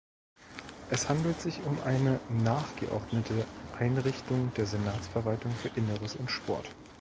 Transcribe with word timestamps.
Es 0.89 1.09
handelt 1.09 1.39
sich 1.39 1.63
um 1.63 1.77
eine 1.85 2.19
nachgeordnete 2.43 3.45
Einrichtung 3.77 4.51
der 4.55 4.65
Senatsverwaltung 4.65 5.51
für 5.51 5.67
Inneres 5.77 6.15
und 6.15 6.31
Sport. 6.31 6.67